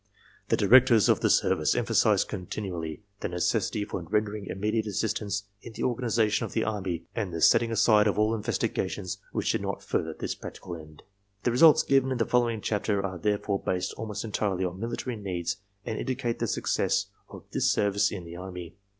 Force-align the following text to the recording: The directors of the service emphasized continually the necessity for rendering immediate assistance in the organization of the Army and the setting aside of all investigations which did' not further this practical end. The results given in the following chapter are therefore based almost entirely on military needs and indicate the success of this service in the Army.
The 0.49 0.57
directors 0.57 1.09
of 1.09 1.19
the 1.19 1.29
service 1.29 1.75
emphasized 1.75 2.27
continually 2.27 3.03
the 3.19 3.29
necessity 3.29 3.85
for 3.85 4.01
rendering 4.01 4.47
immediate 4.47 4.87
assistance 4.87 5.43
in 5.61 5.73
the 5.73 5.83
organization 5.83 6.43
of 6.43 6.53
the 6.53 6.63
Army 6.63 7.05
and 7.13 7.31
the 7.31 7.39
setting 7.39 7.71
aside 7.71 8.07
of 8.07 8.17
all 8.17 8.33
investigations 8.33 9.19
which 9.31 9.51
did' 9.51 9.61
not 9.61 9.83
further 9.83 10.15
this 10.17 10.33
practical 10.33 10.75
end. 10.75 11.03
The 11.43 11.51
results 11.51 11.83
given 11.83 12.11
in 12.11 12.17
the 12.17 12.25
following 12.25 12.61
chapter 12.61 13.05
are 13.05 13.19
therefore 13.19 13.61
based 13.63 13.93
almost 13.93 14.25
entirely 14.25 14.65
on 14.65 14.79
military 14.79 15.17
needs 15.17 15.57
and 15.85 15.99
indicate 15.99 16.39
the 16.39 16.47
success 16.47 17.11
of 17.29 17.43
this 17.51 17.71
service 17.71 18.11
in 18.11 18.23
the 18.25 18.37
Army. 18.37 18.77